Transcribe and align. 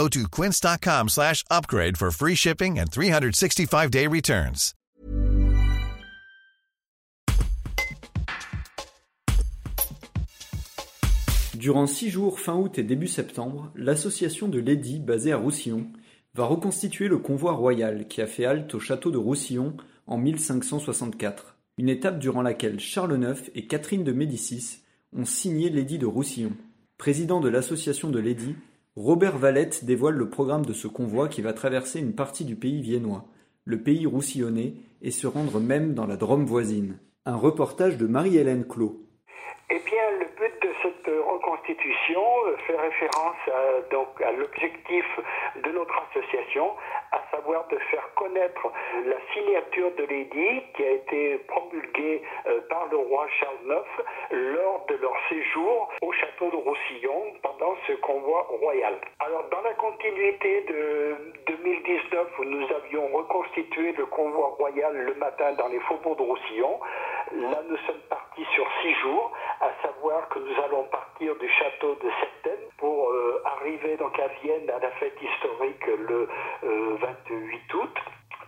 Go 0.00 0.08
to 0.08 0.26
quince.com 0.30 1.08
slash 1.10 1.44
upgrade 1.50 1.98
for 1.98 2.10
free 2.10 2.34
shipping 2.34 2.78
and 2.78 2.86
365-day 2.86 4.06
returns. 4.06 4.72
Durant 11.54 11.86
six 11.86 12.08
jours 12.08 12.40
fin 12.40 12.54
août 12.54 12.78
et 12.78 12.82
début 12.82 13.08
septembre, 13.08 13.70
l'association 13.74 14.48
de 14.48 14.58
Lady, 14.58 15.00
basée 15.00 15.32
à 15.32 15.36
Roussillon, 15.36 15.86
va 16.32 16.46
reconstituer 16.46 17.08
le 17.08 17.18
convoi 17.18 17.52
royal 17.52 18.08
qui 18.08 18.22
a 18.22 18.26
fait 18.26 18.46
halte 18.46 18.74
au 18.74 18.80
château 18.80 19.10
de 19.10 19.18
Roussillon 19.18 19.76
en 20.06 20.16
1564, 20.16 21.58
une 21.76 21.90
étape 21.90 22.18
durant 22.18 22.40
laquelle 22.40 22.80
Charles 22.80 23.22
IX 23.22 23.50
et 23.54 23.66
Catherine 23.66 24.04
de 24.04 24.12
Médicis 24.12 24.78
ont 25.14 25.26
signé 25.26 25.68
l'édit 25.68 25.98
de 25.98 26.06
Roussillon. 26.06 26.52
Président 26.96 27.40
de 27.40 27.50
l'association 27.50 28.08
de 28.08 28.18
l'édit, 28.18 28.54
Robert 28.96 29.38
Valette 29.38 29.84
dévoile 29.84 30.16
le 30.16 30.28
programme 30.28 30.66
de 30.66 30.72
ce 30.72 30.88
convoi 30.88 31.28
qui 31.28 31.42
va 31.42 31.52
traverser 31.52 32.00
une 32.00 32.14
partie 32.14 32.44
du 32.44 32.56
pays 32.56 32.82
viennois, 32.82 33.28
le 33.64 33.82
pays 33.82 34.04
roussillonnais, 34.04 34.74
et 35.00 35.10
se 35.12 35.26
rendre 35.26 35.60
même 35.60 35.94
dans 35.94 36.06
la 36.06 36.16
Drôme 36.16 36.44
voisine. 36.44 36.98
Un 37.24 37.36
reportage 37.36 37.96
de 37.96 38.06
Marie-Hélène. 38.06 38.66
Eh 39.72 39.78
bien, 39.78 40.10
le 40.18 40.26
but 40.36 40.62
de 40.62 40.74
cette 40.82 41.06
reconstitution 41.06 42.22
fait 42.66 42.76
référence 42.76 43.36
à, 43.46 43.88
donc, 43.92 44.20
à 44.20 44.32
l'objectif 44.32 45.04
de 45.62 45.70
notre 45.70 45.94
association, 46.10 46.72
à 47.12 47.20
savoir 47.30 47.68
de 47.68 47.78
faire 47.78 48.12
connaître 48.14 48.66
la 49.06 49.16
signature 49.32 49.92
de 49.96 50.04
l'édit 50.06 50.62
qui 50.74 50.84
a 50.84 50.90
été 50.90 51.38
promulguée 51.46 52.20
euh, 52.46 52.60
par 52.68 52.88
le 52.90 52.96
roi 52.96 53.28
Charles 53.38 53.58
IX 53.64 54.04
lors 54.32 54.86
de 54.86 54.96
leur 54.96 55.14
séjour 55.28 55.88
au 56.02 56.12
château 56.14 56.50
de 56.50 56.56
Roussillon 56.56 57.32
pendant 57.40 57.76
ce 57.86 57.92
convoi 57.92 58.46
royal. 58.50 58.94
Alors, 59.20 59.44
dans 59.50 59.62
la 59.62 59.74
continuité 59.74 60.62
de 60.62 61.16
2019 61.46 62.38
où 62.40 62.44
nous 62.44 62.66
avions 62.74 63.06
reconstitué 63.16 63.92
le 63.92 64.06
convoi 64.06 64.48
royal 64.58 64.96
le 64.96 65.14
matin 65.14 65.52
dans 65.52 65.68
les 65.68 65.80
faubourgs 65.80 66.16
de 66.16 66.22
Roussillon, 66.22 66.80
là 67.32 67.62
nous 67.68 67.76
sommes 67.86 68.02
partis 68.08 68.46
sur 68.54 68.66
six 68.82 68.94
jours 68.94 69.32
à 69.60 69.70
savoir 69.82 70.28
que 70.28 70.38
nous 70.38 70.62
allons 70.64 70.84
partir 70.84 71.36
du 71.36 71.48
château 71.48 71.94
de 71.96 72.10
Septem 72.20 72.60
pour 72.78 73.10
donc 73.98 74.18
à 74.18 74.28
Vienne 74.42 74.68
à 74.70 74.78
la 74.78 74.90
fête 74.92 75.16
historique 75.20 75.86
le 75.86 76.28
28 76.62 77.74
euh, 77.74 77.78
août. 77.78 77.98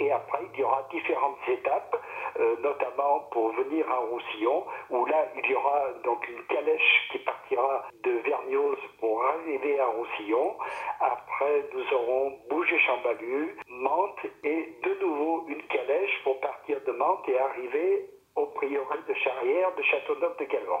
Et 0.00 0.10
après, 0.10 0.40
il 0.52 0.60
y 0.60 0.62
aura 0.64 0.86
différentes 0.90 1.38
étapes, 1.48 1.96
euh, 2.40 2.56
notamment 2.62 3.20
pour 3.30 3.52
venir 3.52 3.88
à 3.88 3.98
Roussillon, 3.98 4.64
où 4.90 5.06
là, 5.06 5.28
il 5.36 5.48
y 5.48 5.54
aura 5.54 5.92
donc 6.02 6.28
une 6.28 6.42
calèche 6.46 7.08
qui 7.12 7.18
partira 7.18 7.84
de 8.02 8.10
Vergniauz 8.10 8.76
pour 8.98 9.24
arriver 9.24 9.78
à 9.78 9.86
Roussillon. 9.86 10.56
Après, 11.00 11.64
nous 11.72 11.96
aurons 11.96 12.38
Bougé-Chambalu, 12.50 13.56
Mantes 13.68 14.26
et 14.42 14.78
de 14.82 15.00
nouveau 15.00 15.44
une 15.48 15.62
calèche 15.62 16.20
pour 16.24 16.40
partir 16.40 16.80
de 16.84 16.92
Mantes 16.92 17.28
et 17.28 17.38
arriver 17.38 18.10
au 18.34 18.46
prieuré 18.46 18.98
de 19.08 19.14
Charrière 19.14 19.74
de 19.76 19.82
Châteauneuf 19.82 20.36
de 20.38 20.44
Galvan. 20.44 20.80